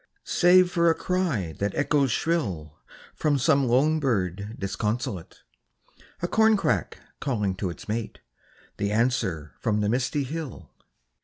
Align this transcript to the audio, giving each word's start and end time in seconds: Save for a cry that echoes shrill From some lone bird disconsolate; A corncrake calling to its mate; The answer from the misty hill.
Save 0.25 0.71
for 0.71 0.89
a 0.89 0.95
cry 0.95 1.53
that 1.59 1.75
echoes 1.75 2.09
shrill 2.11 2.79
From 3.13 3.37
some 3.37 3.67
lone 3.67 3.99
bird 3.99 4.55
disconsolate; 4.57 5.43
A 6.23 6.27
corncrake 6.27 6.97
calling 7.19 7.53
to 7.57 7.69
its 7.69 7.87
mate; 7.87 8.19
The 8.77 8.91
answer 8.91 9.53
from 9.59 9.81
the 9.81 9.89
misty 9.89 10.23
hill. 10.23 10.71